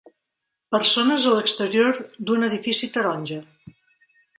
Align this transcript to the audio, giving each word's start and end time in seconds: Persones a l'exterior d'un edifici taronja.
Persones 0.75 1.27
a 1.33 1.35
l'exterior 1.37 2.03
d'un 2.31 2.51
edifici 2.51 2.95
taronja. 2.99 3.43